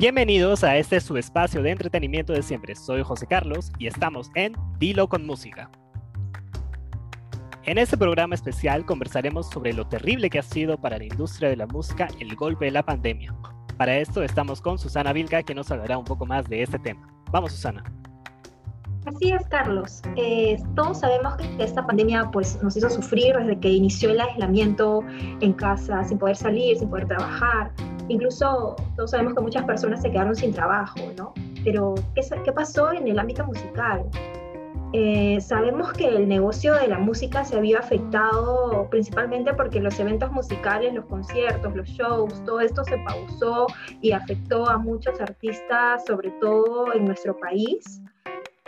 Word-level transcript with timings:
Bienvenidos 0.00 0.62
a 0.62 0.76
este 0.76 1.00
su 1.00 1.16
espacio 1.16 1.60
de 1.60 1.72
entretenimiento 1.72 2.32
de 2.32 2.44
siempre. 2.44 2.76
Soy 2.76 3.02
José 3.02 3.26
Carlos 3.26 3.72
y 3.80 3.88
estamos 3.88 4.30
en 4.36 4.52
Dilo 4.78 5.08
con 5.08 5.26
Música. 5.26 5.72
En 7.64 7.78
este 7.78 7.98
programa 7.98 8.36
especial 8.36 8.86
conversaremos 8.86 9.50
sobre 9.50 9.72
lo 9.72 9.88
terrible 9.88 10.30
que 10.30 10.38
ha 10.38 10.42
sido 10.44 10.78
para 10.80 10.98
la 10.98 11.04
industria 11.04 11.48
de 11.48 11.56
la 11.56 11.66
música 11.66 12.06
el 12.20 12.36
golpe 12.36 12.66
de 12.66 12.70
la 12.70 12.84
pandemia. 12.84 13.34
Para 13.76 13.98
esto 13.98 14.22
estamos 14.22 14.60
con 14.60 14.78
Susana 14.78 15.12
Vilca 15.12 15.42
que 15.42 15.52
nos 15.52 15.68
hablará 15.72 15.98
un 15.98 16.04
poco 16.04 16.24
más 16.24 16.48
de 16.48 16.62
este 16.62 16.78
tema. 16.78 17.04
Vamos 17.32 17.50
Susana. 17.50 17.82
Así 19.04 19.32
es, 19.32 19.46
Carlos. 19.48 20.02
Eh, 20.16 20.62
todos 20.76 21.00
sabemos 21.00 21.34
que 21.36 21.64
esta 21.64 21.84
pandemia 21.84 22.30
pues, 22.30 22.62
nos 22.62 22.76
hizo 22.76 22.88
sufrir 22.88 23.34
desde 23.36 23.58
que 23.58 23.70
inició 23.70 24.10
el 24.10 24.20
aislamiento 24.20 25.02
en 25.40 25.52
casa, 25.54 26.04
sin 26.04 26.18
poder 26.18 26.36
salir, 26.36 26.78
sin 26.78 26.88
poder 26.88 27.08
trabajar. 27.08 27.72
Incluso 28.08 28.76
todos 28.96 29.10
sabemos 29.10 29.34
que 29.34 29.42
muchas 29.42 29.64
personas 29.64 30.02
se 30.02 30.10
quedaron 30.10 30.34
sin 30.34 30.52
trabajo, 30.52 31.00
¿no? 31.16 31.32
Pero, 31.64 31.94
¿qué, 32.14 32.22
qué 32.44 32.52
pasó 32.52 32.92
en 32.92 33.08
el 33.08 33.18
ámbito 33.18 33.44
musical? 33.44 34.04
Eh, 34.94 35.38
sabemos 35.42 35.92
que 35.92 36.08
el 36.08 36.26
negocio 36.26 36.72
de 36.72 36.88
la 36.88 36.98
música 36.98 37.44
se 37.44 37.58
había 37.58 37.78
afectado 37.78 38.88
principalmente 38.88 39.52
porque 39.52 39.80
los 39.80 40.00
eventos 40.00 40.32
musicales, 40.32 40.94
los 40.94 41.04
conciertos, 41.04 41.76
los 41.76 41.86
shows, 41.88 42.42
todo 42.46 42.60
esto 42.60 42.82
se 42.84 42.96
pausó 42.98 43.66
y 44.00 44.12
afectó 44.12 44.66
a 44.66 44.78
muchos 44.78 45.20
artistas, 45.20 46.06
sobre 46.06 46.30
todo 46.40 46.94
en 46.94 47.04
nuestro 47.04 47.36
país. 47.38 48.00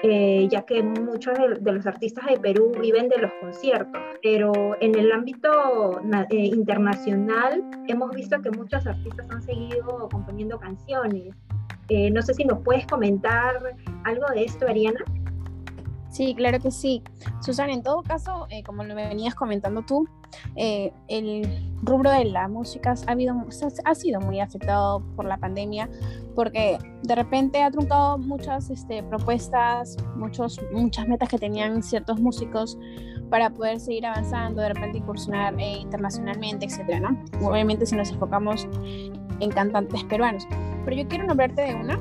Eh, 0.02 0.48
ya 0.50 0.62
que 0.62 0.82
muchos 0.82 1.36
de, 1.60 1.72
los 1.72 1.86
artistas 1.86 2.24
de 2.26 2.38
Perú 2.38 2.72
viven 2.80 3.08
de 3.10 3.18
los 3.18 3.30
conciertos, 3.34 4.00
pero 4.22 4.52
en 4.80 4.98
el 4.98 5.12
ámbito 5.12 6.00
eh, 6.30 6.36
internacional 6.36 7.62
hemos 7.86 8.10
visto 8.14 8.40
que 8.40 8.50
muchos 8.50 8.86
artistas 8.86 9.26
han 9.30 9.42
seguido 9.42 10.08
componiendo 10.10 10.58
canciones. 10.58 11.34
Eh, 11.88 12.10
no 12.10 12.22
sé 12.22 12.34
si 12.34 12.44
nos 12.44 12.62
puedes 12.62 12.86
comentar 12.86 13.60
algo 14.04 14.26
de 14.28 14.44
esto, 14.44 14.66
Ariana. 14.66 15.04
Sí, 16.10 16.34
claro 16.34 16.58
que 16.58 16.70
sí. 16.70 17.02
Susana, 17.40 17.72
en 17.72 17.82
todo 17.82 18.02
caso, 18.02 18.46
como 18.66 18.84
lo 18.84 18.94
venías 18.94 19.34
comentando 19.34 19.82
tú, 19.82 20.08
el 20.56 21.70
rubro 21.82 22.10
de 22.10 22.24
la 22.24 22.48
música 22.48 22.94
ha, 23.06 23.94
sido 23.94 24.20
muy 24.20 24.40
afectado 24.40 25.02
por 25.16 25.24
la 25.24 25.36
pandemia 25.38 25.88
porque 26.34 26.78
de 27.02 27.14
repente 27.14 27.62
ha 27.62 27.70
truncado 27.70 28.18
muchas 28.18 28.70
este, 28.70 29.02
propuestas, 29.02 29.96
muchos, 30.16 30.60
muchas 30.72 31.08
metas 31.08 31.28
que 31.28 31.38
tenían 31.38 31.82
ciertos 31.82 32.20
músicos 32.20 32.78
para 33.30 33.50
poder 33.50 33.78
seguir 33.80 34.06
avanzando, 34.06 34.60
de 34.60 34.70
repente 34.70 34.98
incursionar 34.98 35.54
eh, 35.58 35.78
internacionalmente, 35.78 36.66
etcétera, 36.66 37.00
¿no? 37.00 37.48
Obviamente 37.48 37.86
si 37.86 37.94
nos 37.94 38.10
enfocamos 38.10 38.66
en 39.38 39.50
cantantes 39.50 40.02
peruanos. 40.04 40.46
Pero 40.84 40.96
yo 40.96 41.08
quiero 41.08 41.26
nombrarte 41.26 41.62
de 41.62 41.74
una, 41.74 41.98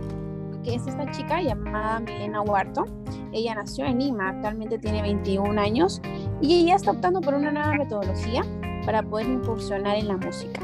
que 0.63 0.75
es 0.75 0.88
esta 0.88 1.09
chica 1.11 1.41
llamada 1.41 1.99
Milena 1.99 2.41
Huarto. 2.41 2.85
Ella 3.31 3.55
nació 3.55 3.85
en 3.85 3.99
Lima, 3.99 4.29
actualmente 4.29 4.77
tiene 4.79 5.02
21 5.02 5.59
años 5.59 6.02
y 6.41 6.61
ella 6.61 6.75
está 6.75 6.91
optando 6.91 7.21
por 7.21 7.33
una 7.33 7.52
nueva 7.52 7.73
metodología 7.73 8.43
para 8.85 9.03
poder 9.03 9.27
incursionar 9.27 9.97
en 9.97 10.07
la 10.07 10.17
música. 10.17 10.61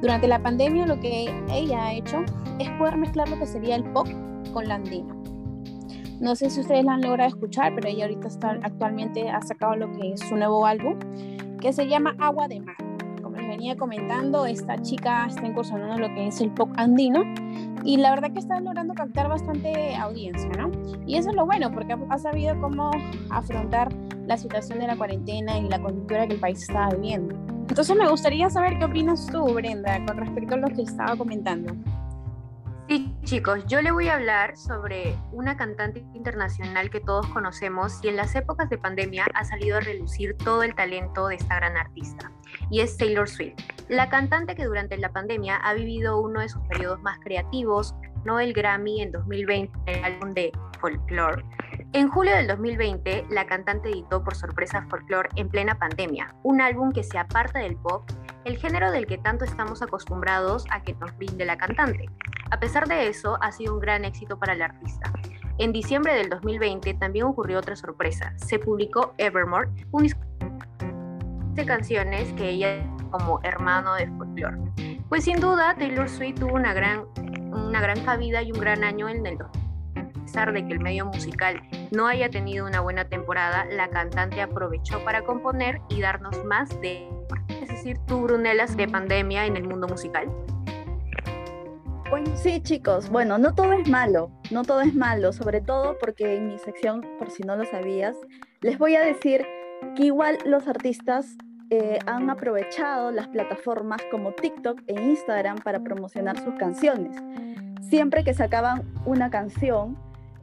Durante 0.00 0.28
la 0.28 0.42
pandemia 0.42 0.86
lo 0.86 0.98
que 1.00 1.30
ella 1.50 1.86
ha 1.86 1.92
hecho 1.92 2.24
es 2.58 2.68
poder 2.78 2.96
mezclar 2.96 3.28
lo 3.28 3.38
que 3.38 3.46
sería 3.46 3.76
el 3.76 3.84
pop 3.92 4.08
con 4.52 4.68
la 4.68 4.76
andina. 4.76 5.14
No 6.20 6.34
sé 6.34 6.48
si 6.48 6.60
ustedes 6.60 6.84
la 6.84 6.94
han 6.94 7.02
logrado 7.02 7.28
escuchar, 7.28 7.74
pero 7.74 7.88
ella 7.88 8.04
ahorita 8.04 8.28
está, 8.28 8.58
actualmente 8.62 9.28
ha 9.28 9.42
sacado 9.42 9.76
lo 9.76 9.92
que 9.92 10.12
es 10.12 10.20
su 10.20 10.34
nuevo 10.34 10.64
álbum, 10.64 10.98
que 11.60 11.74
se 11.74 11.86
llama 11.88 12.16
Agua 12.18 12.48
de 12.48 12.60
Mar. 12.60 12.76
Como 13.22 13.36
les 13.36 13.46
venía 13.46 13.76
comentando, 13.76 14.46
esta 14.46 14.80
chica 14.80 15.26
está 15.26 15.46
incursionando 15.46 15.98
lo 15.98 16.14
que 16.14 16.28
es 16.28 16.40
el 16.40 16.50
pop 16.52 16.70
andino 16.76 17.22
y 17.86 17.96
la 17.98 18.10
verdad 18.10 18.32
que 18.32 18.40
está 18.40 18.58
logrando 18.60 18.94
captar 18.94 19.28
bastante 19.28 19.94
audiencia, 19.94 20.50
¿no? 20.58 20.72
Y 21.06 21.16
eso 21.16 21.30
es 21.30 21.36
lo 21.36 21.46
bueno, 21.46 21.70
porque 21.70 21.96
ha 22.10 22.18
sabido 22.18 22.60
cómo 22.60 22.90
afrontar 23.30 23.92
la 24.26 24.36
situación 24.36 24.80
de 24.80 24.88
la 24.88 24.96
cuarentena 24.96 25.56
y 25.56 25.68
la 25.68 25.80
coyuntura 25.80 26.26
que 26.26 26.34
el 26.34 26.40
país 26.40 26.62
está 26.62 26.88
viviendo. 26.88 27.36
Entonces 27.68 27.96
me 27.96 28.08
gustaría 28.08 28.50
saber 28.50 28.78
qué 28.80 28.86
opinas 28.86 29.26
tú, 29.28 29.44
Brenda, 29.54 30.04
con 30.04 30.16
respecto 30.16 30.54
a 30.56 30.58
lo 30.58 30.68
que 30.68 30.82
estaba 30.82 31.16
comentando. 31.16 31.74
Chicos, 33.26 33.66
yo 33.66 33.82
le 33.82 33.90
voy 33.90 34.06
a 34.06 34.14
hablar 34.14 34.56
sobre 34.56 35.18
una 35.32 35.56
cantante 35.56 35.98
internacional 36.14 36.90
que 36.90 37.00
todos 37.00 37.26
conocemos 37.26 37.98
y 38.04 38.06
en 38.06 38.14
las 38.14 38.36
épocas 38.36 38.70
de 38.70 38.78
pandemia 38.78 39.26
ha 39.34 39.44
salido 39.44 39.78
a 39.78 39.80
relucir 39.80 40.36
todo 40.36 40.62
el 40.62 40.76
talento 40.76 41.26
de 41.26 41.34
esta 41.34 41.56
gran 41.56 41.76
artista, 41.76 42.30
y 42.70 42.82
es 42.82 42.96
Taylor 42.96 43.28
Swift. 43.28 43.56
La 43.88 44.08
cantante 44.10 44.54
que 44.54 44.64
durante 44.64 44.96
la 44.96 45.12
pandemia 45.12 45.56
ha 45.56 45.74
vivido 45.74 46.20
uno 46.20 46.38
de 46.38 46.48
sus 46.48 46.62
periodos 46.68 47.02
más 47.02 47.18
creativos, 47.18 47.96
no 48.24 48.38
el 48.38 48.52
Grammy 48.52 49.02
en 49.02 49.10
2020, 49.10 49.76
el 49.86 50.04
álbum 50.04 50.32
de 50.32 50.52
Folklore, 50.80 51.44
en 51.92 52.08
julio 52.08 52.34
del 52.34 52.46
2020, 52.46 53.26
la 53.30 53.46
cantante 53.46 53.88
editó 53.88 54.22
por 54.22 54.34
sorpresa 54.34 54.86
Folklore 54.90 55.28
en 55.36 55.48
plena 55.48 55.78
pandemia, 55.78 56.34
un 56.42 56.60
álbum 56.60 56.92
que 56.92 57.02
se 57.02 57.18
aparta 57.18 57.60
del 57.60 57.76
pop, 57.76 58.10
el 58.44 58.58
género 58.58 58.90
del 58.90 59.06
que 59.06 59.18
tanto 59.18 59.44
estamos 59.44 59.82
acostumbrados 59.82 60.66
a 60.70 60.82
que 60.82 60.94
nos 60.94 61.16
brinde 61.16 61.44
la 61.44 61.56
cantante. 61.56 62.10
A 62.50 62.60
pesar 62.60 62.86
de 62.86 63.08
eso, 63.08 63.38
ha 63.40 63.50
sido 63.52 63.74
un 63.74 63.80
gran 63.80 64.04
éxito 64.04 64.38
para 64.38 64.52
el 64.52 64.62
artista. 64.62 65.12
En 65.58 65.72
diciembre 65.72 66.14
del 66.14 66.28
2020 66.28 66.94
también 66.94 67.24
ocurrió 67.24 67.58
otra 67.58 67.76
sorpresa. 67.76 68.34
Se 68.36 68.58
publicó 68.58 69.14
Evermore, 69.16 69.70
un 69.90 70.02
disco 70.02 70.20
de 71.54 71.64
canciones 71.64 72.30
que 72.34 72.50
ella 72.50 72.84
como 73.10 73.40
hermano 73.42 73.94
de 73.94 74.06
folklore. 74.08 74.58
Pues 75.08 75.24
sin 75.24 75.40
duda, 75.40 75.74
Taylor 75.78 76.08
Swift 76.08 76.40
tuvo 76.40 76.54
una 76.54 76.74
gran, 76.74 77.06
una 77.52 77.80
gran 77.80 78.00
cabida 78.04 78.42
y 78.42 78.52
un 78.52 78.60
gran 78.60 78.84
año 78.84 79.08
en 79.08 79.24
el 79.24 79.38
2020 79.38 79.65
pesar 80.26 80.52
de 80.52 80.66
que 80.66 80.72
el 80.72 80.80
medio 80.80 81.06
musical 81.06 81.62
no 81.92 82.08
haya 82.08 82.28
tenido 82.28 82.66
una 82.66 82.80
buena 82.80 83.04
temporada, 83.04 83.64
la 83.66 83.88
cantante 83.88 84.42
aprovechó 84.42 85.02
para 85.04 85.22
componer 85.22 85.80
y 85.88 86.00
darnos 86.00 86.44
más 86.44 86.68
de, 86.80 87.08
es 87.62 87.68
decir, 87.68 87.96
tú, 88.08 88.22
Brunelas, 88.22 88.76
de 88.76 88.88
pandemia 88.88 89.46
en 89.46 89.56
el 89.56 89.68
mundo 89.68 89.86
musical. 89.86 90.28
Bueno, 92.10 92.36
sí, 92.36 92.60
chicos. 92.60 93.08
Bueno, 93.08 93.38
no 93.38 93.54
todo 93.54 93.72
es 93.72 93.88
malo, 93.88 94.32
no 94.50 94.64
todo 94.64 94.80
es 94.80 94.96
malo, 94.96 95.32
sobre 95.32 95.60
todo 95.60 95.96
porque 95.98 96.36
en 96.36 96.48
mi 96.48 96.58
sección, 96.58 97.06
por 97.20 97.30
si 97.30 97.44
no 97.44 97.54
lo 97.54 97.64
sabías, 97.64 98.16
les 98.62 98.78
voy 98.78 98.96
a 98.96 99.02
decir 99.02 99.46
que 99.94 100.06
igual 100.06 100.38
los 100.44 100.66
artistas 100.66 101.36
eh, 101.70 102.00
han 102.06 102.30
aprovechado 102.30 103.12
las 103.12 103.28
plataformas 103.28 104.00
como 104.10 104.32
TikTok 104.32 104.82
e 104.88 105.00
Instagram 105.00 105.58
para 105.58 105.84
promocionar 105.84 106.36
sus 106.42 106.54
canciones. 106.56 107.16
Siempre 107.80 108.24
que 108.24 108.34
sacaban 108.34 108.82
una 109.04 109.30
canción, 109.30 109.96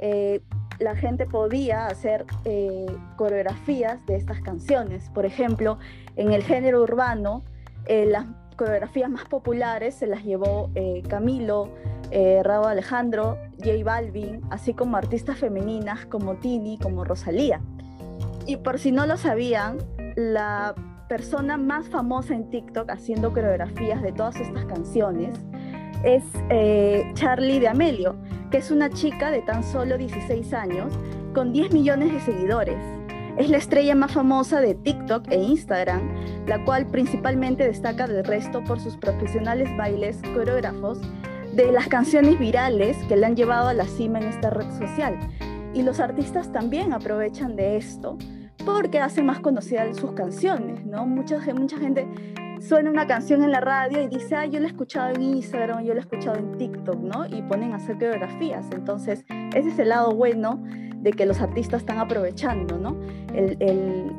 eh, 0.06 0.42
la 0.80 0.98
gente 0.98 1.26
podía 1.26 1.88
hacer 1.88 2.26
eh, 2.44 2.88
coreografías 3.16 4.06
de 4.06 4.18
estas 4.18 4.42
canciones. 4.42 5.10
Por 5.12 5.26
ejemplo, 5.26 5.80
en 6.18 6.34
el 6.34 6.44
género 6.44 6.84
urbano, 6.84 7.46
eh, 7.86 8.06
las 8.06 8.26
coreografías 8.58 9.10
más 9.10 9.24
populares 9.24 9.96
se 9.96 10.06
las 10.06 10.26
llevó 10.26 10.70
Camilo, 11.08 11.70
Raúl 12.44 12.68
Alejandro, 12.68 13.38
J 13.60 13.84
Balvin, 13.84 14.42
así 14.52 14.74
como 14.74 14.98
artistas 14.98 15.40
femeninas 15.40 16.06
como 16.06 16.36
Tini, 16.36 16.78
como 16.78 17.06
Rosalía. 17.06 17.62
Y 18.46 18.58
por 18.58 18.80
si 18.80 18.92
no 18.92 19.08
lo 19.08 19.16
sabían, 19.16 19.78
la 20.16 20.76
persona 21.08 21.58
más 21.58 21.88
famosa 21.88 22.36
en 22.36 22.50
TikTok 22.50 22.90
haciendo 22.92 23.32
coreografías 23.32 24.02
de 24.02 24.12
todas 24.12 24.36
estas 24.36 24.66
canciones 24.66 25.40
es 26.04 26.24
Charlie 27.16 27.60
de 27.60 27.68
Amelio 27.68 28.16
que 28.54 28.60
es 28.60 28.70
una 28.70 28.92
chica 28.92 29.32
de 29.32 29.42
tan 29.42 29.64
solo 29.64 29.98
16 29.98 30.54
años 30.54 30.94
con 31.34 31.54
10 31.54 31.74
millones 31.74 32.14
de 32.14 32.20
seguidores. 32.20 32.78
Es 33.36 33.50
la 33.50 33.58
estrella 33.58 33.96
más 33.96 34.12
famosa 34.12 34.62
de 34.62 34.76
TikTok 34.76 35.26
e 35.32 35.38
Instagram, 35.38 36.08
la 36.46 36.64
cual 36.64 36.86
principalmente 36.86 37.66
destaca 37.66 38.06
del 38.06 38.24
resto 38.24 38.64
por 38.64 38.80
sus 38.80 38.96
profesionales 38.96 39.76
bailes 39.76 40.22
coreógrafos 40.36 41.02
de 41.56 41.72
las 41.72 41.88
canciones 41.88 42.38
virales 42.38 42.96
que 43.08 43.18
le 43.18 43.26
han 43.26 43.36
llevado 43.36 43.70
a 43.70 43.74
la 43.74 43.88
cima 43.88 44.20
en 44.20 44.28
esta 44.28 44.52
red 44.52 44.70
social. 44.78 45.18
Y 45.74 45.82
los 45.82 46.00
artistas 46.00 46.52
también 46.52 46.94
aprovechan 46.94 47.56
de 47.56 47.78
esto 47.78 48.20
porque 48.64 49.00
hacen 49.00 49.26
más 49.26 49.40
conocidas 49.40 49.98
sus 49.98 50.12
canciones, 50.12 50.86
¿no? 50.86 51.08
Mucha, 51.08 51.40
mucha 51.56 51.80
gente 51.80 52.08
suena 52.68 52.90
una 52.90 53.06
canción 53.06 53.44
en 53.44 53.52
la 53.52 53.60
radio 53.60 54.02
y 54.02 54.08
dice, 54.08 54.36
ah, 54.36 54.46
yo 54.46 54.60
la 54.60 54.68
he 54.68 54.70
escuchado 54.70 55.14
en 55.14 55.22
Instagram, 55.22 55.84
yo 55.84 55.94
la 55.94 56.00
he 56.00 56.04
escuchado 56.04 56.38
en 56.38 56.58
TikTok, 56.58 56.96
¿no? 56.96 57.26
Y 57.26 57.42
ponen 57.44 57.74
a 57.74 57.76
hacer 57.76 57.96
coreografías. 57.96 58.66
Entonces, 58.72 59.26
ese 59.54 59.70
es 59.70 59.80
el 59.80 59.90
lado 59.90 60.12
bueno 60.12 60.64
de 60.98 61.12
que 61.12 61.26
los 61.26 61.42
artistas 61.42 61.82
están 61.82 62.00
aprovechando, 62.00 62.78
¿no? 62.78 62.98
El, 63.34 63.58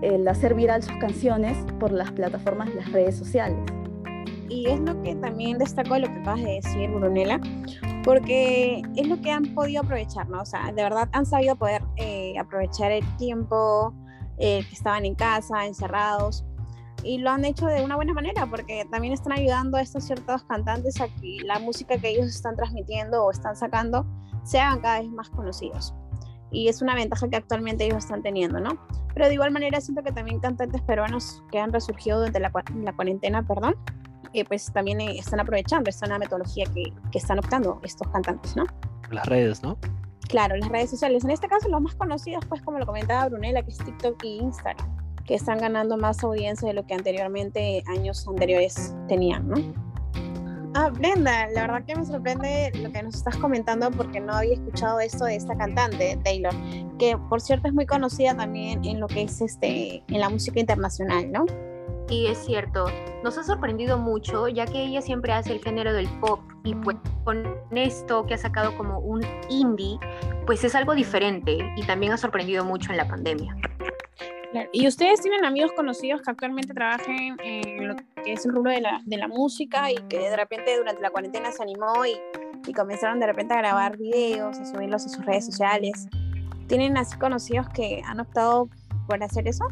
el, 0.03 0.29
hacer 0.29 0.55
viral 0.55 0.83
sus 0.83 0.97
canciones 0.99 1.57
por 1.81 1.93
las 1.93 2.13
plataformas 2.13 2.69
y 2.71 2.75
las 2.75 2.93
redes 2.93 3.17
sociales. 3.17 3.59
Y 4.51 4.67
es 4.67 4.79
lo 4.81 5.01
que 5.03 5.15
también 5.17 5.57
destaco 5.57 5.95
de 5.95 6.01
lo 6.01 6.07
que 6.09 6.21
acabas 6.21 6.43
de 6.43 6.61
decir, 6.63 6.91
Brunella, 6.91 7.41
porque 8.05 8.83
es 8.97 9.09
lo 9.09 9.21
que 9.23 9.31
han 9.31 9.55
podido 9.55 9.83
aprovechar, 9.83 10.29
¿no? 10.29 10.43
O 10.43 10.45
sea, 10.45 10.67
de 10.67 10.83
verdad 10.83 11.09
han 11.13 11.25
sabido 11.25 11.57
poder 11.57 11.83
eh, 11.97 12.35
aprovechar 12.39 12.93
el 12.93 13.05
tiempo 13.17 13.95
eh, 14.37 14.63
que 14.69 14.75
estaban 14.75 15.07
en 15.07 15.15
casa, 15.15 15.65
encerrados, 15.65 16.45
y 17.05 17.19
lo 17.19 17.31
han 17.31 17.45
hecho 17.45 17.67
de 17.67 17.85
una 17.85 17.97
buena 17.97 18.15
manera 18.15 18.47
porque 18.47 18.87
también 18.91 19.13
están 19.13 19.33
ayudando 19.33 19.77
a 19.77 19.83
estos 19.83 20.05
ciertos 20.05 20.43
cantantes 20.45 21.01
a 21.01 21.09
que 21.09 21.39
la 21.45 21.59
música 21.59 21.99
que 21.99 22.09
ellos 22.09 22.27
están 22.27 22.57
transmitiendo 22.57 23.25
o 23.25 23.31
están 23.31 23.55
sacando 23.55 24.07
sean 24.43 24.81
cada 24.81 25.01
vez 25.01 25.11
más 25.11 25.29
conocidos. 25.29 25.95
Y 26.51 26.69
es 26.69 26.83
una 26.83 26.95
ventaja 26.95 27.29
que 27.29 27.37
actualmente 27.37 27.85
ellos 27.85 27.99
están 27.99 28.23
teniendo, 28.23 28.61
¿no? 28.61 28.79
Pero 29.13 29.27
de 29.27 29.35
igual 29.35 29.51
manera 29.51 29.81
siento 29.81 30.03
que 30.03 30.13
también 30.13 30.41
cantantes 30.41 30.81
peruanos 30.83 31.43
que 31.51 31.59
han 31.59 31.73
resurgido 31.73 32.19
durante 32.19 32.41
la, 32.41 32.51
la 32.83 32.93
cuarentena, 32.93 33.47
perdón, 33.47 33.77
eh, 34.33 34.45
pues 34.45 34.73
también 34.73 35.01
eh, 35.01 35.19
están 35.19 35.41
aprovechando 35.41 35.91
esta 35.91 36.07
nueva 36.07 36.21
metodología 36.21 36.65
que, 36.73 36.93
que 37.13 37.19
están 37.19 37.39
optando 37.39 37.81
estos 37.83 38.09
cantantes, 38.09 38.57
¿no? 38.57 38.67
Las 39.11 39.27
redes, 39.27 39.63
¿no? 39.63 39.77
Claro, 40.29 40.57
las 40.57 40.69
redes 40.69 40.91
sociales. 40.91 41.25
En 41.25 41.31
este 41.31 41.49
caso, 41.49 41.69
los 41.69 41.81
más 41.83 41.95
conocidos, 41.97 42.45
pues 42.47 42.63
como 42.63 42.79
lo 42.79 42.87
comentaba 42.87 43.29
Brunella, 43.29 43.63
que 43.63 43.71
es 43.71 43.79
TikTok 43.79 44.25
y 44.25 44.39
Instagram 44.39 44.94
que 45.25 45.35
están 45.35 45.59
ganando 45.59 45.97
más 45.97 46.23
audiencia 46.23 46.69
de 46.69 46.75
lo 46.75 46.87
que 46.87 46.95
anteriormente, 46.95 47.83
años 47.87 48.27
anteriores 48.29 48.95
tenían, 49.09 49.49
¿no? 49.49 49.57
Ah, 50.77 50.91
Brenda, 50.91 51.47
la 51.55 51.63
verdad 51.63 51.85
que 51.87 51.95
me 51.95 52.05
sorprende 52.05 52.73
lo 52.83 52.91
que 52.91 53.01
nos 53.01 53.15
estás 53.15 53.37
comentando 53.37 53.93
porque 53.93 54.19
no 54.19 54.33
había 54.33 54.55
escuchado 54.55 54.99
esto 54.99 55.25
de 55.25 55.37
esta 55.37 55.57
cantante, 55.57 56.19
Taylor, 56.25 56.53
que 56.99 57.17
por 57.17 57.41
cierto 57.41 57.69
es 57.69 57.75
muy 57.75 57.87
conocida 57.87 58.37
también 58.37 58.85
en 58.85 58.99
lo 58.99 59.07
que 59.07 59.23
es 59.23 59.41
este, 59.41 60.03
en 60.09 60.21
la 60.21 60.29
música 60.29 60.59
internacional, 60.59 61.31
¿no? 61.31 61.47
Y 62.11 62.27
es 62.27 62.39
cierto, 62.39 62.87
nos 63.23 63.39
ha 63.39 63.45
sorprendido 63.45 63.99
mucho 63.99 64.49
ya 64.49 64.67
que 64.67 64.85
ella 64.85 65.01
siempre 65.01 65.33
hace 65.33 65.53
el 65.53 65.61
género 65.63 65.93
del 65.93 66.09
pop 66.21 66.41
y 66.65 66.75
pues 66.75 66.97
con 67.23 67.47
esto 67.71 68.27
que 68.27 68.35
ha 68.35 68.39
sacado 68.39 68.77
como 68.77 68.99
un 68.99 69.25
indie, 69.49 69.99
pues 70.45 70.65
es 70.65 70.75
algo 70.75 70.95
diferente 70.97 71.57
y 71.77 71.83
también 71.87 72.13
ha 72.13 72.17
sorprendido 72.17 72.65
mucho 72.65 72.91
en 72.91 72.97
la 72.97 73.07
pandemia. 73.07 73.57
¿Y 74.73 74.87
ustedes 74.87 75.21
tienen 75.21 75.45
amigos 75.45 75.73
conocidos 75.73 76.23
que 76.23 76.31
actualmente 76.31 76.75
trabajen 76.75 77.37
en 77.43 77.89
lo 77.89 77.97
que 77.97 78.33
es 78.33 78.47
el 78.47 78.53
rubro 78.53 78.71
de 78.71 78.81
la, 78.81 79.01
de 79.05 79.17
la 79.17 79.29
música 79.29 79.91
y 79.91 79.97
que 80.09 80.19
de 80.19 80.37
repente 80.37 80.77
durante 80.77 81.03
la 81.03 81.11
cuarentena 81.11 81.51
se 81.51 81.63
animó 81.63 82.07
y, 82.07 82.17
y, 82.67 82.73
comenzaron 82.73 83.19
de 83.19 83.27
repente 83.27 83.55
a 83.55 83.59
grabar 83.59 83.97
videos, 83.97 84.59
a 84.59 84.65
subirlos 84.65 85.07
a 85.07 85.09
sus 85.09 85.25
redes 85.25 85.47
sociales? 85.47 86.07
¿Tienen 86.69 86.97
así 86.97 87.19
conocidos 87.19 87.69
que 87.71 88.03
han 88.07 88.21
optado 88.21 88.69
por 89.09 89.23
hacer 89.23 89.49
eso? 89.49 89.67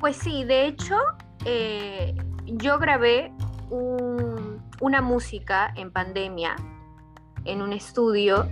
Pues 0.00 0.16
sí, 0.16 0.44
de 0.44 0.66
hecho, 0.66 0.96
eh, 1.44 2.14
yo 2.46 2.78
grabé 2.78 3.32
un, 3.70 4.62
una 4.80 5.02
música 5.02 5.72
en 5.76 5.90
pandemia 5.90 6.54
en 7.44 7.62
un 7.62 7.72
estudio 7.72 8.48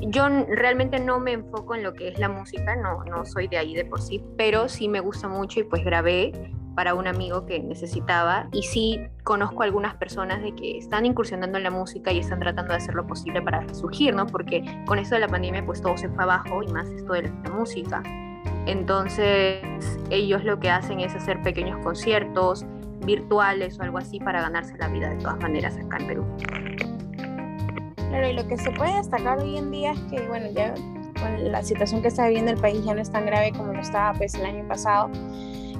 yo 0.00 0.28
realmente 0.28 1.00
no 1.00 1.20
me 1.20 1.32
enfoco 1.32 1.74
en 1.74 1.82
lo 1.82 1.94
que 1.94 2.08
es 2.08 2.18
la 2.18 2.28
música, 2.28 2.76
no, 2.76 3.04
no 3.04 3.24
soy 3.24 3.48
de 3.48 3.58
ahí 3.58 3.74
de 3.74 3.84
por 3.84 4.00
sí, 4.00 4.22
pero 4.36 4.68
sí 4.68 4.88
me 4.88 5.00
gusta 5.00 5.28
mucho 5.28 5.60
y 5.60 5.64
pues 5.64 5.84
grabé 5.84 6.32
para 6.78 6.94
un 6.94 7.08
amigo 7.08 7.44
que 7.44 7.58
necesitaba 7.58 8.48
y 8.52 8.62
sí 8.62 9.00
conozco 9.24 9.64
algunas 9.64 9.96
personas 9.96 10.40
de 10.42 10.54
que 10.54 10.78
están 10.78 11.06
incursionando 11.06 11.58
en 11.58 11.64
la 11.64 11.72
música 11.72 12.12
y 12.12 12.20
están 12.20 12.38
tratando 12.38 12.72
de 12.72 12.76
hacer 12.76 12.94
lo 12.94 13.04
posible 13.04 13.42
para 13.42 13.62
resurgir, 13.62 14.14
¿no? 14.14 14.26
Porque 14.26 14.62
con 14.86 15.00
esto 15.00 15.16
de 15.16 15.22
la 15.22 15.26
pandemia 15.26 15.66
pues 15.66 15.82
todo 15.82 15.96
se 15.96 16.08
fue 16.08 16.22
abajo 16.22 16.62
y 16.62 16.68
más 16.68 16.88
esto 16.90 17.14
de 17.14 17.22
la 17.22 17.50
música. 17.52 18.00
Entonces 18.66 19.60
ellos 20.10 20.44
lo 20.44 20.60
que 20.60 20.70
hacen 20.70 21.00
es 21.00 21.16
hacer 21.16 21.42
pequeños 21.42 21.82
conciertos 21.82 22.64
virtuales 23.04 23.76
o 23.80 23.82
algo 23.82 23.98
así 23.98 24.20
para 24.20 24.40
ganarse 24.40 24.76
la 24.78 24.86
vida 24.86 25.10
de 25.10 25.16
todas 25.16 25.40
maneras 25.40 25.76
acá 25.76 25.96
en 25.96 26.06
Perú. 26.06 26.97
Claro, 28.08 28.28
y 28.28 28.32
lo 28.32 28.46
que 28.46 28.56
se 28.56 28.70
puede 28.70 28.96
destacar 28.96 29.38
hoy 29.38 29.58
en 29.58 29.70
día 29.70 29.92
es 29.92 30.00
que, 30.10 30.26
bueno, 30.28 30.46
ya 30.50 30.74
la 31.38 31.62
situación 31.62 32.02
que 32.02 32.08
está 32.08 32.26
viviendo 32.26 32.52
el 32.52 32.58
país 32.58 32.84
ya 32.84 32.94
no 32.94 33.00
es 33.00 33.10
tan 33.10 33.26
grave 33.26 33.52
como 33.52 33.72
lo 33.72 33.80
estaba 33.80 34.16
pues 34.16 34.34
el 34.34 34.46
año 34.46 34.66
pasado. 34.66 35.10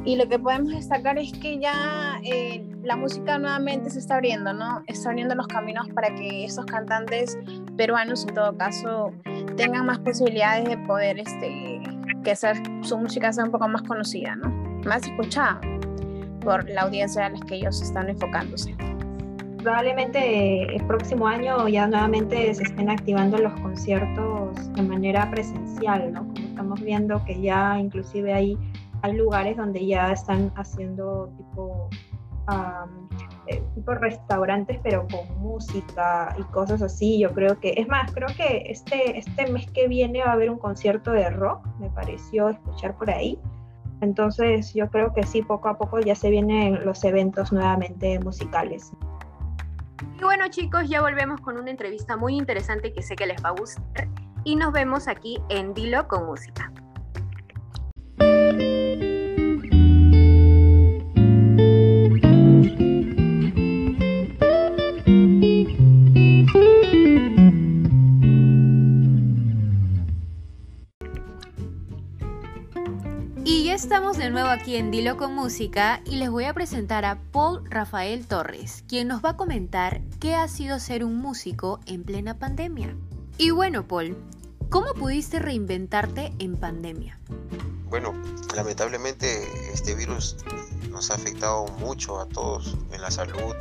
Y 0.04 0.16
lo 0.16 0.28
que 0.28 0.38
podemos 0.38 0.72
destacar 0.72 1.18
es 1.18 1.32
que 1.32 1.58
ya 1.58 2.20
eh, 2.24 2.64
la 2.82 2.96
música 2.96 3.38
nuevamente 3.38 3.90
se 3.90 3.98
está 3.98 4.14
abriendo, 4.14 4.52
¿no? 4.52 4.82
Está 4.86 5.10
abriendo 5.10 5.34
los 5.34 5.46
caminos 5.48 5.88
para 5.90 6.14
que 6.14 6.44
estos 6.44 6.66
cantantes 6.66 7.36
peruanos, 7.76 8.24
en 8.26 8.34
todo 8.34 8.56
caso, 8.56 9.12
tengan 9.56 9.86
más 9.86 9.98
posibilidades 9.98 10.68
de 10.68 10.78
poder, 10.78 11.18
este, 11.18 11.82
que 12.24 12.36
su 12.82 12.96
música 12.96 13.32
sea 13.32 13.44
un 13.44 13.50
poco 13.50 13.68
más 13.68 13.82
conocida, 13.82 14.36
¿no? 14.36 14.48
Más 14.84 15.02
escuchada 15.02 15.60
por 16.40 16.68
la 16.70 16.82
audiencia 16.82 17.26
a 17.26 17.30
la 17.30 17.40
que 17.40 17.56
ellos 17.56 17.82
están 17.82 18.08
enfocándose 18.08 18.74
probablemente 19.58 20.74
el 20.74 20.86
próximo 20.86 21.26
año 21.26 21.68
ya 21.68 21.86
nuevamente 21.86 22.54
se 22.54 22.62
estén 22.62 22.88
activando 22.90 23.38
los 23.38 23.52
conciertos 23.60 24.72
de 24.74 24.82
manera 24.82 25.30
presencial, 25.30 26.12
¿no? 26.12 26.26
Como 26.26 26.38
estamos 26.38 26.80
viendo 26.80 27.24
que 27.24 27.40
ya 27.40 27.78
inclusive 27.78 28.32
hay, 28.32 28.58
lugares 29.12 29.56
donde 29.56 29.86
ya 29.86 30.10
están 30.10 30.52
haciendo 30.56 31.32
tipo, 31.36 31.88
eh, 33.46 33.62
tipo 33.74 33.94
restaurantes, 33.94 34.80
pero 34.82 35.06
con 35.06 35.40
música 35.40 36.34
y 36.36 36.42
cosas 36.52 36.82
así. 36.82 37.20
Yo 37.20 37.32
creo 37.32 37.60
que, 37.60 37.74
es 37.76 37.86
más, 37.86 38.10
creo 38.12 38.28
que 38.36 38.64
este, 38.66 39.16
este 39.18 39.50
mes 39.52 39.70
que 39.70 39.86
viene 39.86 40.20
va 40.24 40.30
a 40.30 40.32
haber 40.32 40.50
un 40.50 40.58
concierto 40.58 41.12
de 41.12 41.30
rock, 41.30 41.64
me 41.78 41.90
pareció 41.90 42.48
escuchar 42.48 42.96
por 42.96 43.10
ahí. 43.10 43.38
Entonces 44.00 44.74
yo 44.74 44.88
creo 44.90 45.12
que 45.12 45.22
sí, 45.24 45.42
poco 45.42 45.68
a 45.68 45.78
poco 45.78 46.00
ya 46.00 46.14
se 46.14 46.30
vienen 46.30 46.84
los 46.84 47.04
eventos 47.04 47.52
nuevamente 47.52 48.18
musicales. 48.18 48.92
Y 50.18 50.22
bueno 50.22 50.48
chicos, 50.48 50.88
ya 50.88 51.00
volvemos 51.00 51.40
con 51.40 51.58
una 51.58 51.70
entrevista 51.70 52.16
muy 52.16 52.36
interesante 52.36 52.92
que 52.92 53.02
sé 53.02 53.16
que 53.16 53.26
les 53.26 53.42
va 53.44 53.50
a 53.50 53.52
gustar 53.52 54.08
y 54.44 54.56
nos 54.56 54.72
vemos 54.72 55.08
aquí 55.08 55.40
en 55.48 55.74
Dilo 55.74 56.08
con 56.08 56.26
Música. 56.26 56.72
Nuevo 74.32 74.50
aquí 74.50 74.76
en 74.76 74.90
Dilo 74.90 75.16
con 75.16 75.34
Música 75.34 76.02
y 76.04 76.16
les 76.16 76.28
voy 76.30 76.44
a 76.44 76.52
presentar 76.52 77.04
a 77.04 77.18
Paul 77.32 77.64
Rafael 77.70 78.26
Torres, 78.26 78.84
quien 78.86 79.08
nos 79.08 79.24
va 79.24 79.30
a 79.30 79.36
comentar 79.36 80.02
qué 80.20 80.34
ha 80.34 80.46
sido 80.48 80.78
ser 80.80 81.02
un 81.04 81.16
músico 81.16 81.80
en 81.86 82.04
plena 82.04 82.38
pandemia. 82.38 82.94
Y 83.38 83.50
bueno, 83.50 83.86
Paul, 83.86 84.18
¿cómo 84.68 84.92
pudiste 84.94 85.38
reinventarte 85.38 86.32
en 86.38 86.56
pandemia? 86.56 87.18
Bueno, 87.88 88.12
lamentablemente 88.54 89.72
este 89.72 89.94
virus 89.94 90.36
nos 90.90 91.10
ha 91.10 91.14
afectado 91.14 91.66
mucho 91.78 92.20
a 92.20 92.26
todos 92.26 92.76
en 92.92 93.00
la 93.00 93.10
salud, 93.10 93.54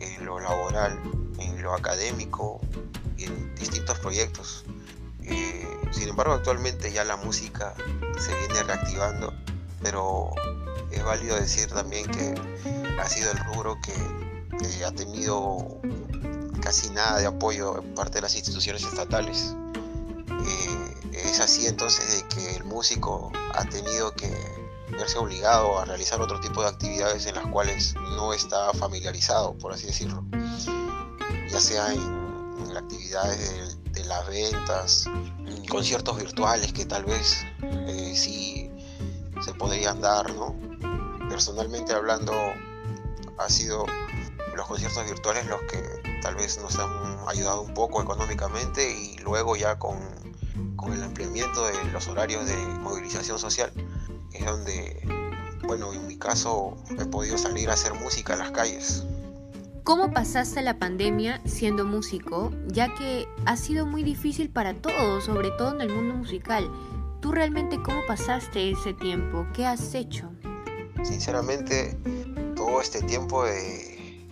en 0.00 0.24
lo 0.24 0.40
laboral, 0.40 0.98
en 1.38 1.62
lo 1.62 1.72
académico 1.72 2.60
y 3.16 3.24
en 3.24 3.54
distintos 3.54 3.98
proyectos. 4.00 4.64
Eh, 5.22 5.68
sin 5.92 6.08
embargo, 6.08 6.32
actualmente 6.32 6.92
ya 6.92 7.04
la 7.04 7.16
música 7.16 7.74
se 8.18 8.36
viene 8.38 8.62
reactivando 8.64 9.32
pero 9.82 10.30
es 10.90 11.04
válido 11.04 11.36
decir 11.36 11.68
también 11.68 12.06
que 12.06 12.34
ha 13.00 13.08
sido 13.08 13.30
el 13.30 13.38
rubro 13.38 13.78
que, 13.82 13.94
ha 14.84 14.92
tenido 14.92 15.80
casi 16.62 16.90
nada 16.90 17.18
de 17.18 17.26
apoyo 17.26 17.78
en 17.82 17.94
parte 17.94 18.14
de 18.14 18.22
las 18.22 18.34
instituciones 18.34 18.82
estatales. 18.82 19.54
Eh, 20.28 21.10
es 21.12 21.40
así 21.40 21.66
entonces 21.66 22.16
de 22.16 22.28
que 22.28 22.56
el 22.56 22.64
músico 22.64 23.30
ha 23.54 23.64
tenido 23.64 24.12
que 24.12 24.30
verse 24.90 25.18
obligado 25.18 25.78
a 25.78 25.84
realizar 25.84 26.20
otro 26.20 26.40
tipo 26.40 26.62
de 26.62 26.68
actividades 26.68 27.26
en 27.26 27.34
las 27.36 27.46
cuales 27.46 27.94
no 28.16 28.32
está 28.32 28.72
familiarizado, 28.74 29.56
por 29.58 29.72
así 29.72 29.86
decirlo, 29.86 30.24
ya 31.50 31.60
sea 31.60 31.92
en, 31.92 32.20
actividades 32.76 33.78
de, 33.92 34.04
las 34.04 34.26
ventas, 34.28 35.06
en 35.06 35.66
conciertos 35.66 36.16
virtuales 36.16 36.72
que 36.72 36.86
tal 36.86 37.04
vez 37.04 37.44
eh, 37.62 38.12
sí 38.14 38.59
se 39.40 39.54
podrían 39.54 40.00
dar, 40.00 40.34
¿no? 40.34 40.54
Personalmente 41.28 41.92
hablando, 41.92 42.32
ha 43.38 43.48
sido 43.48 43.86
los 44.54 44.66
conciertos 44.66 45.06
virtuales 45.06 45.46
los 45.46 45.60
que 45.62 46.20
tal 46.22 46.34
vez 46.34 46.58
nos 46.60 46.78
han 46.78 46.90
ayudado 47.28 47.62
un 47.62 47.72
poco 47.72 48.02
económicamente 48.02 48.92
y 48.92 49.16
luego 49.18 49.56
ya 49.56 49.78
con, 49.78 49.98
con 50.76 50.92
el 50.92 51.02
ampliamiento 51.02 51.66
de 51.66 51.84
los 51.92 52.08
horarios 52.08 52.46
de 52.46 52.56
movilización 52.80 53.38
social 53.38 53.72
es 54.32 54.44
donde, 54.44 55.02
bueno, 55.66 55.92
en 55.92 56.06
mi 56.06 56.18
caso 56.18 56.76
he 56.98 57.04
podido 57.06 57.38
salir 57.38 57.70
a 57.70 57.74
hacer 57.74 57.94
música 57.94 58.34
en 58.34 58.38
las 58.40 58.50
calles. 58.50 59.04
¿Cómo 59.84 60.12
pasaste 60.12 60.62
la 60.62 60.78
pandemia 60.78 61.40
siendo 61.46 61.84
músico? 61.84 62.52
Ya 62.68 62.94
que 62.94 63.26
ha 63.46 63.56
sido 63.56 63.86
muy 63.86 64.02
difícil 64.02 64.50
para 64.50 64.74
todos, 64.74 65.24
sobre 65.24 65.50
todo 65.52 65.74
en 65.74 65.80
el 65.80 65.88
mundo 65.88 66.14
musical. 66.14 66.70
¿Tú 67.20 67.32
realmente 67.32 67.80
cómo 67.82 68.00
pasaste 68.06 68.70
ese 68.70 68.94
tiempo? 68.94 69.46
¿Qué 69.52 69.66
has 69.66 69.94
hecho? 69.94 70.30
Sinceramente, 71.02 71.98
todo 72.56 72.80
este 72.80 73.02
tiempo 73.02 73.44
de, 73.44 74.24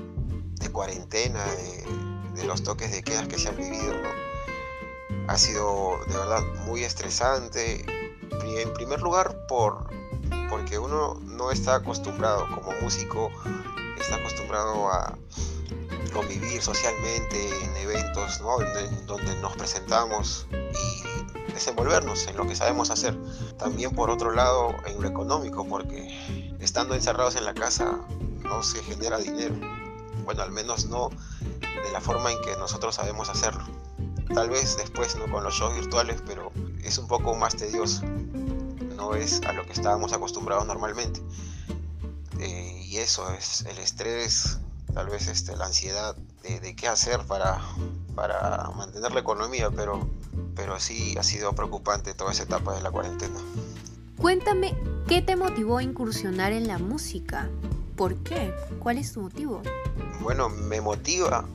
cuarentena, 0.73 1.45
de, 2.35 2.45
los 2.45 2.63
toques 2.63 2.91
de 2.91 3.03
quedas 3.03 3.29
que 3.29 3.39
se 3.39 3.49
han 3.49 3.57
vivido, 3.57 3.95
ha 5.27 5.37
sido 5.37 5.99
de 6.07 6.17
verdad 6.17 6.43
muy 6.67 6.83
estresante. 6.83 7.85
En 8.59 8.73
primer 8.73 9.03
lugar, 9.03 9.47
por, 9.49 9.91
porque 10.49 10.79
uno 10.79 11.21
no 11.23 11.51
está 11.51 11.77
acostumbrado 11.77 12.47
como 12.55 12.73
músico, 12.81 13.31
está 14.01 14.17
acostumbrado 14.17 14.91
a 14.91 15.19
convivir 16.15 16.63
socialmente 16.63 17.49
en 17.65 17.77
eventos 17.77 18.39
donde 18.39 19.41
nos 19.43 19.57
presentamos 19.57 20.47
y 20.53 21.08
desenvolvernos 21.59 22.27
en 22.27 22.37
lo 22.37 22.47
que 22.47 22.57
sabemos 22.57 22.91
hacer. 22.91 23.17
También 23.59 23.93
por 23.93 24.11
otro 24.11 24.33
lado 24.33 24.75
en 24.87 25.01
lo 25.01 25.09
económico, 25.09 25.65
porque 25.67 26.57
estando 26.61 26.95
encerrados 26.95 27.37
en 27.37 27.45
la 27.45 27.55
casa 27.55 27.99
no 28.43 28.63
se 28.63 28.83
genera 28.83 29.19
dinero. 29.19 29.55
Bueno, 30.25 30.43
al 30.43 30.51
menos 30.51 30.87
no 30.87 31.11
de 31.61 31.93
la 31.93 32.01
forma 32.01 32.33
en 32.33 32.41
que 32.43 32.57
nosotros 32.57 32.95
sabemos 32.95 33.29
hacerlo. 33.29 33.65
Tal 34.35 34.51
vez 34.51 34.77
después 34.77 35.17
no 35.17 35.31
con 35.31 35.43
los 35.43 35.55
shows 35.55 35.75
virtuales, 35.75 36.23
pero 36.27 36.53
es 36.83 36.99
un 36.99 37.09
poco 37.09 37.35
más 37.35 37.57
tedioso. 37.57 38.03
No 38.97 39.15
es 39.15 39.41
a 39.43 39.53
lo 39.53 39.65
que 39.65 39.73
estábamos 39.73 40.13
acostumbrados 40.13 40.67
normalmente. 40.67 41.23
Eh, 42.41 42.83
y 42.85 42.99
eso 42.99 43.31
es 43.33 43.63
el 43.63 43.79
estrés, 43.79 44.59
tal 44.95 45.09
vez 45.09 45.29
este, 45.29 45.57
la 45.57 45.67
ansiedad 45.67 46.15
de, 46.43 46.75
qué 46.77 46.89
hacer 46.89 47.21
para, 47.27 47.61
para 48.15 48.71
mantener 48.77 49.13
la 49.13 49.21
economía, 49.21 49.71
pero, 49.71 50.09
pero 50.59 50.79
sí 50.81 51.17
ha 51.17 51.23
sido 51.23 51.55
preocupante 51.55 52.13
toda 52.15 52.33
esa 52.33 52.43
etapa 52.43 52.75
de 52.75 52.83
la 52.83 52.91
cuarentena. 52.91 53.39
Cuéntame, 54.21 54.77
¿qué 55.07 55.23
te 55.23 55.37
motivó 55.37 55.79
a 55.79 55.83
incursionar 55.85 56.53
en 56.53 56.67
la 56.67 56.79
música? 56.79 57.49
¿Por 57.97 58.17
qué? 58.25 58.53
¿Cuál 58.81 58.99
es 58.99 59.13
tu 59.13 59.23
motivo? 59.23 59.63
Bueno, 60.21 60.49
me 60.49 60.81
motiva, 60.81 61.47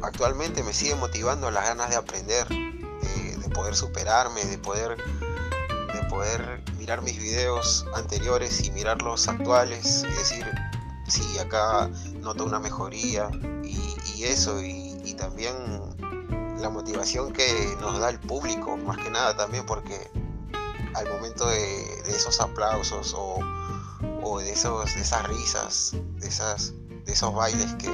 actualmente 0.00 0.62
me 0.62 0.72
sigue 0.72 0.94
motivando 0.94 1.50
las 1.50 1.64
ganas 1.64 1.90
de 1.90 1.96
aprender, 1.96 2.48
de, 2.48 3.36
de 3.36 3.48
poder 3.50 3.74
superarme, 3.74 4.44
de 4.44 4.58
poder, 4.58 4.96
de 4.96 6.02
poder 6.08 6.62
mirar 6.78 7.02
mis 7.02 7.18
videos 7.18 7.84
anteriores 7.96 8.64
y 8.64 8.70
mirar 8.70 9.02
los 9.02 9.26
actuales 9.26 10.04
y 10.08 10.12
decir, 10.14 10.46
sí, 11.08 11.38
acá 11.38 11.90
noto 12.20 12.44
una 12.44 12.60
mejoría 12.60 13.28
y, 13.64 14.24
eso, 14.24 14.62
y, 14.62 15.14
también 15.14 15.54
la 16.62 16.70
motivación 16.70 17.32
que 17.32 17.76
nos 17.80 17.98
da 17.98 18.08
el 18.08 18.20
público, 18.20 18.76
más 18.76 18.96
que 18.96 19.10
nada 19.10 19.36
también 19.36 19.66
porque 19.66 20.10
al 20.94 21.10
momento 21.10 21.46
de, 21.48 22.00
esos 22.06 22.40
aplausos 22.40 23.14
o, 23.16 24.38
de, 24.38 24.52
esos, 24.52 24.94
de 24.94 25.00
esas 25.00 25.26
risas, 25.28 25.96
de, 26.18 26.28
esas, 26.28 26.72
de 27.04 27.12
esos 27.12 27.34
bailes 27.34 27.74
que, 27.74 27.90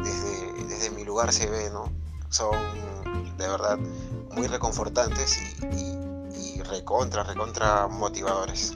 desde, 0.00 0.64
desde, 0.68 0.90
mi 0.90 1.04
lugar 1.04 1.32
se 1.32 1.50
ve, 1.50 1.70
¿no? 1.70 1.92
Son 2.30 2.56
de 3.36 3.48
verdad 3.48 3.78
muy 4.30 4.46
reconfortantes 4.46 5.38
y, 5.72 6.62
recontra, 6.62 7.24
recontra 7.24 7.88
motivadores. 7.88 8.74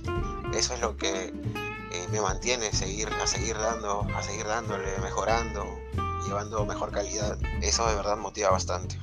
Eso 0.53 0.75
es 0.75 0.81
lo 0.81 0.97
que 0.97 1.27
eh, 1.27 2.09
me 2.11 2.21
mantiene 2.21 2.73
seguir, 2.73 3.09
a 3.23 3.27
seguir 3.27 3.57
dando, 3.57 4.05
a 4.15 4.23
seguir 4.23 4.45
dándole, 4.45 4.99
mejorando, 4.99 5.76
llevando 6.27 6.65
mejor 6.67 6.91
calidad. 6.91 7.39
Eso 7.63 7.87
de 7.89 7.97
verdad 7.97 8.17
motiva 8.17 8.51
bastante. 8.51 8.99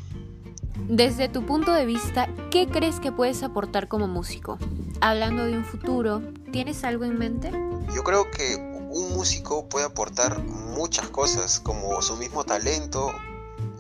Desde 0.88 1.30
tu 1.30 1.46
punto 1.46 1.72
de 1.72 1.86
vista, 1.86 2.28
¿qué 2.52 2.68
crees 2.68 3.00
que 3.00 3.12
puedes 3.12 3.42
aportar 3.44 3.88
como 3.88 4.08
músico? 4.08 4.58
Hablando 5.02 5.46
de 5.46 5.58
un 5.58 5.64
futuro, 5.64 6.22
¿tienes 6.52 6.84
algo 6.84 7.06
en 7.06 7.18
mente? 7.18 7.52
Yo 7.96 8.04
creo 8.04 8.30
que 8.30 8.56
un 8.90 9.14
músico 9.14 9.70
puede 9.70 9.86
aportar 9.86 10.44
muchas 10.44 11.08
cosas, 11.10 11.60
como 11.60 12.02
su 12.02 12.18
mismo 12.18 12.44
talento, 12.44 13.12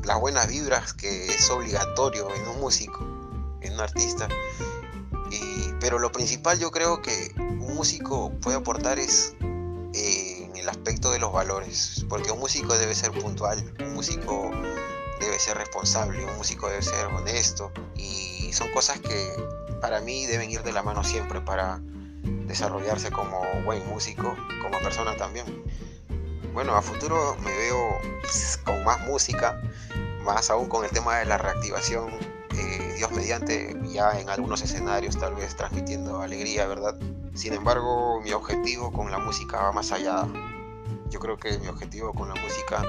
las 0.05 0.19
buenas 0.19 0.47
vibras 0.47 0.93
que 0.93 1.27
es 1.27 1.49
obligatorio 1.49 2.27
en 2.33 2.47
un 2.47 2.59
músico, 2.61 2.99
en 3.61 3.73
un 3.73 3.79
artista. 3.79 4.27
pero 5.79 5.99
lo 5.99 6.13
principal 6.13 6.57
yo 6.59 6.71
creo 6.71 7.01
que 7.01 7.33
un 7.37 7.75
músico 7.75 8.31
puede 8.41 8.55
aportar 8.55 8.99
es 8.99 9.35
eh, 9.93 10.32
el 10.63 10.69
aspecto 10.69 11.11
de 11.11 11.19
los 11.19 11.31
valores, 11.31 12.05
porque 12.07 12.31
un 12.31 12.39
músico 12.39 12.77
debe 12.77 12.95
ser 12.95 13.11
puntual, 13.11 13.73
un 13.79 13.93
músico 13.93 14.49
debe 15.19 15.37
ser 15.37 15.57
responsable, 15.57 16.25
un 16.25 16.37
músico 16.37 16.69
debe 16.69 16.81
ser 16.81 17.05
honesto 17.07 17.71
y 17.95 18.51
son 18.53 18.71
cosas 18.71 18.99
que 18.99 19.35
para 19.81 19.99
mí 19.99 20.25
deben 20.25 20.49
ir 20.49 20.63
de 20.63 20.71
la 20.71 20.81
mano 20.81 21.03
siempre 21.03 21.41
para 21.41 21.81
desarrollarse 22.47 23.11
como 23.11 23.41
buen 23.65 23.85
músico, 23.87 24.35
como 24.61 24.79
persona 24.79 25.17
también. 25.17 25.45
Bueno, 26.53 26.75
a 26.75 26.81
futuro 26.81 27.35
me 27.43 27.51
veo 27.51 27.99
con 28.63 28.83
más 28.85 29.01
música, 29.01 29.61
más 30.23 30.49
aún 30.49 30.69
con 30.69 30.85
el 30.85 30.91
tema 30.91 31.17
de 31.17 31.25
la 31.25 31.37
reactivación, 31.37 32.09
eh, 32.57 32.93
Dios 32.95 33.11
mediante, 33.11 33.75
ya 33.91 34.17
en 34.17 34.29
algunos 34.29 34.61
escenarios 34.61 35.17
tal 35.17 35.35
vez 35.35 35.57
transmitiendo 35.57 36.21
alegría, 36.21 36.67
¿verdad? 36.67 36.95
Sin 37.33 37.53
embargo, 37.53 38.21
mi 38.21 38.31
objetivo 38.31 38.91
con 38.93 39.11
la 39.11 39.17
música 39.17 39.57
va 39.61 39.71
más 39.71 39.91
allá. 39.91 40.25
Yo 41.13 41.19
creo 41.19 41.37
que 41.37 41.59
mi 41.59 41.67
objetivo 41.67 42.11
con 42.11 42.27
la 42.27 42.33
música 42.41 42.83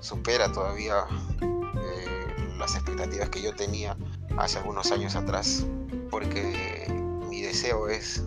supera 0.00 0.50
todavía 0.50 1.04
eh, 1.42 2.54
las 2.56 2.74
expectativas 2.76 3.28
que 3.28 3.42
yo 3.42 3.54
tenía 3.54 3.94
hace 4.38 4.56
algunos 4.56 4.90
años 4.90 5.16
atrás, 5.16 5.66
porque 6.10 6.86
mi 7.28 7.42
deseo 7.42 7.88
es 7.88 8.22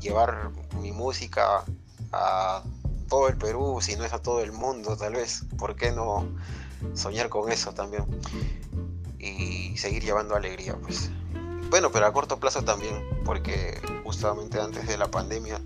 llevar 0.00 0.50
mi 0.80 0.92
música 0.92 1.62
a 2.10 2.62
todo 3.10 3.28
el 3.28 3.36
Perú, 3.36 3.80
si 3.82 3.96
no 3.96 4.04
es 4.06 4.14
a 4.14 4.22
todo 4.22 4.40
el 4.40 4.52
mundo, 4.52 4.96
tal 4.96 5.12
vez. 5.12 5.44
¿Por 5.58 5.76
qué 5.76 5.92
no 5.92 6.26
soñar 6.94 7.28
con 7.28 7.52
eso 7.52 7.74
también? 7.74 8.06
Y 9.18 9.76
seguir 9.76 10.02
llevando 10.02 10.36
alegría, 10.36 10.74
pues. 10.80 11.10
Bueno, 11.68 11.92
pero 11.92 12.06
a 12.06 12.12
corto 12.14 12.40
plazo 12.40 12.64
también, 12.64 13.06
porque 13.26 13.78
justamente 14.04 14.58
antes 14.58 14.86
de 14.86 14.96
la 14.96 15.10
pandemia, 15.10 15.60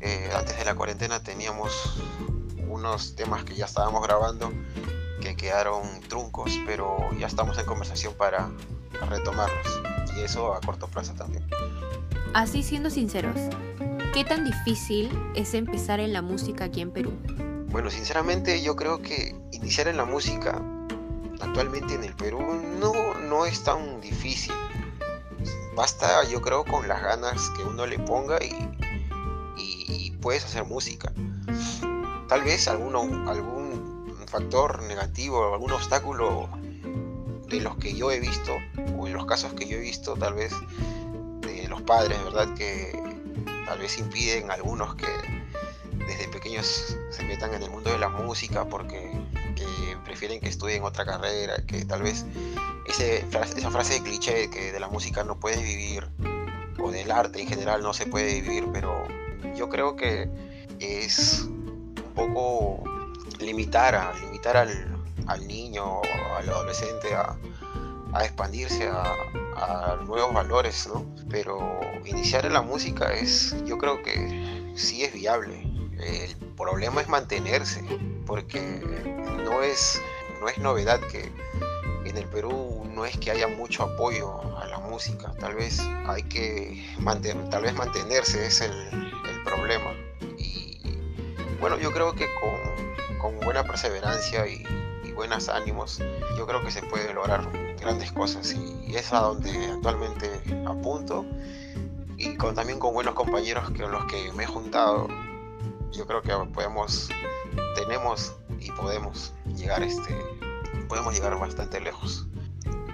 eh, 0.00 0.30
antes 0.34 0.56
de 0.56 0.64
la 0.64 0.74
cuarentena, 0.74 1.22
teníamos 1.22 1.70
unos 2.80 3.14
temas 3.14 3.44
que 3.44 3.54
ya 3.54 3.66
estábamos 3.66 4.02
grabando 4.02 4.52
que 5.20 5.36
quedaron 5.36 6.00
truncos, 6.08 6.58
pero 6.66 6.98
ya 7.18 7.26
estamos 7.26 7.58
en 7.58 7.66
conversación 7.66 8.14
para, 8.14 8.50
retomarlos. 9.08 9.80
Y 10.16 10.20
eso 10.20 10.54
a 10.54 10.60
corto 10.60 10.88
plazo 10.88 11.14
también. 11.14 11.46
Así 12.34 12.62
siendo 12.62 12.90
sinceros, 12.90 13.36
¿qué 14.12 14.24
tan 14.24 14.44
difícil 14.44 15.10
es 15.34 15.54
empezar 15.54 16.00
en 16.00 16.12
la 16.12 16.22
música 16.22 16.64
aquí 16.64 16.80
en 16.80 16.90
Perú? 16.90 17.12
Bueno, 17.68 17.90
sinceramente 17.90 18.62
yo 18.62 18.76
creo 18.76 19.00
que 19.00 19.36
iniciar 19.52 19.88
en 19.88 19.96
la 19.96 20.04
música 20.04 20.60
actualmente 21.40 21.94
en 21.94 22.04
el 22.04 22.14
Perú 22.14 22.40
no, 22.78 22.92
no 23.14 23.46
es 23.46 23.62
tan 23.62 24.00
difícil 24.00 24.52
basta 25.80 26.24
yo 26.24 26.42
creo 26.42 26.62
con 26.64 26.86
las 26.88 27.02
ganas 27.02 27.48
que 27.56 27.62
uno 27.62 27.86
le 27.86 27.98
ponga 27.98 28.38
y, 28.44 28.52
puedes 30.20 30.44
hacer 30.44 30.66
música. 30.66 31.10
Tal 32.30 32.44
vez 32.44 32.68
algún, 32.68 32.94
algún 33.26 34.16
factor 34.28 34.84
negativo, 34.84 35.52
algún 35.52 35.72
obstáculo 35.72 36.48
de 37.48 37.60
los 37.60 37.76
que 37.78 37.92
yo 37.92 38.12
he 38.12 38.20
visto, 38.20 38.52
o 38.96 39.08
en 39.08 39.14
los 39.14 39.26
casos 39.26 39.52
que 39.54 39.66
yo 39.66 39.78
he 39.78 39.80
visto, 39.80 40.14
tal 40.14 40.34
vez 40.34 40.54
de 41.40 41.66
los 41.66 41.82
padres, 41.82 42.22
¿verdad? 42.22 42.54
Que 42.54 42.92
tal 43.66 43.80
vez 43.80 43.98
impiden 43.98 44.48
a 44.48 44.54
algunos 44.54 44.94
que 44.94 45.08
desde 46.06 46.28
pequeños 46.28 46.96
se 47.10 47.24
metan 47.24 47.52
en 47.52 47.64
el 47.64 47.70
mundo 47.70 47.90
de 47.90 47.98
la 47.98 48.08
música 48.08 48.64
porque 48.64 49.10
prefieren 50.04 50.38
que 50.38 50.50
estudien 50.50 50.84
otra 50.84 51.04
carrera, 51.04 51.56
que 51.66 51.84
tal 51.84 52.02
vez 52.02 52.24
esa 52.86 53.70
frase 53.72 53.94
de 53.94 54.02
cliché 54.02 54.48
que 54.50 54.70
de 54.70 54.78
la 54.78 54.86
música 54.86 55.24
no 55.24 55.40
puedes 55.40 55.60
vivir, 55.64 56.08
o 56.80 56.92
del 56.92 57.10
arte 57.10 57.42
en 57.42 57.48
general 57.48 57.82
no 57.82 57.92
se 57.92 58.06
puede 58.06 58.40
vivir, 58.40 58.68
pero 58.72 59.04
yo 59.56 59.68
creo 59.68 59.96
que 59.96 60.30
es 60.78 61.48
poco 62.26 62.84
limitar, 63.38 63.94
a, 63.94 64.12
limitar 64.20 64.56
al, 64.56 65.02
al 65.26 65.46
niño 65.46 66.00
al 66.36 66.48
adolescente 66.48 67.14
a, 67.14 67.36
a 68.12 68.24
expandirse 68.24 68.88
a, 68.88 69.14
a, 69.56 69.96
nuevos 70.04 70.34
valores, 70.34 70.88
¿no? 70.92 71.06
Pero 71.28 71.80
iniciar 72.04 72.44
en 72.44 72.52
la 72.52 72.62
música 72.62 73.12
es, 73.12 73.54
yo 73.64 73.78
creo 73.78 74.02
que 74.02 74.72
sí 74.74 75.04
es 75.04 75.12
viable. 75.12 75.62
El 75.98 76.36
problema 76.56 77.00
es 77.00 77.08
mantenerse, 77.08 77.82
porque 78.26 78.60
no 79.44 79.62
es, 79.62 80.00
no 80.40 80.48
es 80.48 80.58
novedad 80.58 81.00
que 81.12 81.30
en 82.04 82.16
el 82.16 82.24
Perú 82.26 82.84
no 82.94 83.04
es 83.04 83.16
que 83.18 83.30
haya 83.30 83.48
mucho 83.48 83.84
apoyo 83.84 84.40
a 84.58 84.66
la 84.66 84.78
música, 84.78 85.32
tal 85.38 85.54
vez 85.54 85.80
hay 86.06 86.22
que 86.24 86.84
mantener, 86.98 87.48
tal 87.50 87.62
vez 87.62 87.74
mantenerse 87.74 88.46
es 88.46 88.60
el, 88.60 88.72
problema. 89.44 89.90
Bueno, 91.60 91.78
yo 91.78 91.92
creo 91.92 92.14
que 92.14 92.26
con, 93.18 93.38
buena 93.40 93.62
perseverancia 93.64 94.46
y, 94.46 94.64
buenos 95.14 95.50
ánimos, 95.50 96.00
yo 96.38 96.46
creo 96.46 96.62
que 96.64 96.70
se 96.70 96.82
puede 96.82 97.12
lograr 97.12 97.46
grandes 97.78 98.10
cosas 98.12 98.54
y, 98.54 98.96
es 98.96 99.12
a 99.12 99.20
donde 99.20 99.50
actualmente 99.66 100.40
apunto 100.66 101.26
y 102.16 102.36
con, 102.36 102.54
también 102.54 102.78
con 102.78 102.94
buenos 102.94 103.14
compañeros 103.14 103.70
con 103.70 103.92
los 103.92 104.06
que 104.06 104.32
me 104.32 104.44
he 104.44 104.46
juntado, 104.46 105.08
yo 105.92 106.06
creo 106.06 106.22
que 106.22 106.32
podemos, 106.54 107.10
tenemos 107.74 108.34
y 108.58 108.70
podemos 108.72 109.34
llegar 109.54 109.82
este, 109.82 110.16
podemos 110.88 111.12
llegar 111.12 111.38
bastante 111.38 111.80
lejos. 111.80 112.26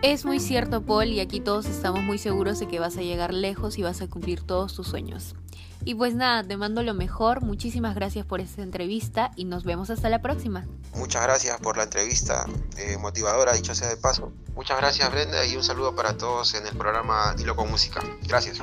Es 0.03 0.25
muy 0.25 0.41
cierto, 0.41 0.83
Paul, 0.83 1.07
y 1.07 1.21
aquí 1.21 1.41
todos 1.41 1.67
estamos 1.67 2.03
muy 2.03 2.19
seguros 2.19 2.59
de 2.59 2.67
que 2.67 2.81
vas 2.81 2.97
a 2.97 3.03
llegar 3.03 3.33
lejos 3.33 3.79
y 3.79 3.83
vas 3.83 4.03
a 4.03 4.09
cumplir 4.09 4.43
todos 4.43 4.75
tus 4.75 4.89
sueños. 4.89 5.37
Y 5.85 5.95
pues 5.95 6.15
nada, 6.15 6.43
te 6.43 6.57
mando 6.57 6.83
lo 6.83 6.95
mejor, 6.95 7.43
muchísimas 7.43 7.95
gracias 7.95 8.27
por 8.27 8.41
esta 8.41 8.63
entrevista 8.63 9.31
y 9.37 9.45
nos 9.45 9.65
vemos 9.65 9.91
hasta 9.91 10.09
la 10.09 10.21
próxima. 10.21 10.67
Muchas 10.95 11.23
gracias 11.23 11.61
por 11.61 11.77
la 11.77 11.85
entrevista, 11.85 12.47
eh, 12.79 12.97
motivadora, 12.99 13.53
dicho 13.53 13.75
sea 13.75 13.89
de 13.89 13.97
paso. 13.97 14.33
Muchas 14.55 14.79
gracias 14.79 15.11
Brenda 15.13 15.45
y 15.47 15.57
un 15.57 15.63
saludo 15.63 15.95
para 15.95 16.17
todos 16.17 16.55
en 16.55 16.67
el 16.67 16.77
programa 16.77 17.35
Dilo 17.37 17.55
con 17.55 17.71
Música. 17.71 18.01
Gracias. 18.27 18.61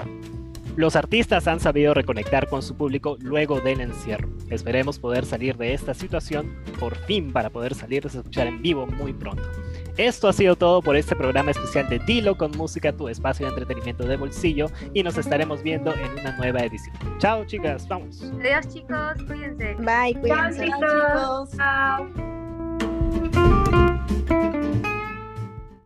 Los 0.75 0.95
artistas 0.95 1.47
han 1.47 1.59
sabido 1.59 1.93
reconectar 1.93 2.49
con 2.49 2.63
su 2.63 2.75
público 2.75 3.15
luego 3.19 3.61
del 3.61 3.79
encierro. 3.79 4.27
Esperemos 4.49 4.97
poder 4.97 5.23
salir 5.25 5.55
de 5.55 5.75
esta 5.75 5.93
situación 5.93 6.55
por 6.79 6.95
fin 7.05 7.31
para 7.31 7.51
poder 7.51 7.75
salir 7.75 8.05
a 8.05 8.07
escuchar 8.07 8.47
en 8.47 8.61
vivo 8.63 8.87
muy 8.87 9.13
pronto. 9.13 9.43
Esto 9.97 10.27
ha 10.27 10.33
sido 10.33 10.55
todo 10.55 10.81
por 10.81 10.95
este 10.95 11.15
programa 11.15 11.51
especial 11.51 11.87
de 11.87 11.99
Dilo 11.99 12.35
con 12.35 12.51
Música, 12.51 12.91
tu 12.91 13.07
espacio 13.09 13.45
de 13.45 13.51
entretenimiento 13.51 14.05
de 14.05 14.17
bolsillo, 14.17 14.67
y 14.93 15.03
nos 15.03 15.17
estaremos 15.17 15.61
viendo 15.61 15.93
en 15.93 16.11
una 16.19 16.35
nueva 16.37 16.61
edición. 16.61 16.95
Chao, 17.19 17.45
chicas, 17.45 17.87
vamos. 17.87 18.23
Adiós, 18.39 18.67
chicos, 18.73 19.23
cuídense. 19.27 19.75
Bye, 19.75 20.15
cuídense. 20.19 20.67
Chao, 20.67 21.47
chicos. 21.47 21.57
Chao. 21.57 22.33